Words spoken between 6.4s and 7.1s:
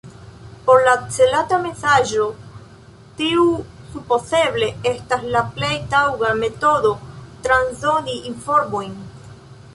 metodo